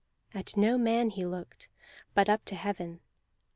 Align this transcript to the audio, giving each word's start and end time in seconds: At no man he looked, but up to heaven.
At 0.33 0.57
no 0.57 0.79
man 0.79 1.11
he 1.11 1.27
looked, 1.27 1.69
but 2.15 2.27
up 2.27 2.43
to 2.45 2.55
heaven. 2.55 3.01